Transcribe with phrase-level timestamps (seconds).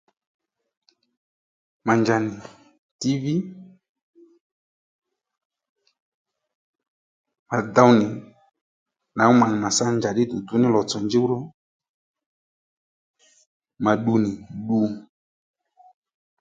[1.85, 2.33] Ma nja nì
[2.99, 3.23] TV
[7.47, 8.07] ma downì
[9.15, 11.39] nwangu ma nì matsá njàddí ddùddú ní lò tsò njúw ro
[13.83, 14.79] ma ddu nì ddu